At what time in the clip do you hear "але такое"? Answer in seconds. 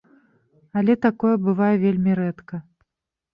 0.79-1.33